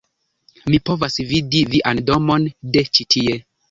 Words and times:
mi 0.71 0.79
povas 0.91 1.19
vidi 1.33 1.63
vian 1.77 2.05
domon 2.11 2.53
de 2.75 2.89
ĉi-tie! 2.93 3.43